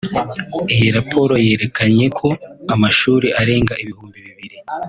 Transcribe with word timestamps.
Iyi 0.73 0.87
raporo 0.97 1.33
yerekanye 1.47 2.05
ko 2.17 2.27
amashuri 2.73 3.27
arenga 3.41 3.73
ibihumbi 3.83 4.17
bibiri 4.27 4.57